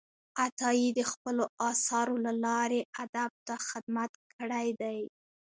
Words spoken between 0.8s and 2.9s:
د خپلو آثارو له لارې